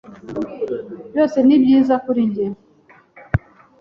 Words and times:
byose 1.09 1.37
ni 1.43 1.57
byiza. 1.61 1.93
Kuri 2.05 2.21
njye, 2.29 2.45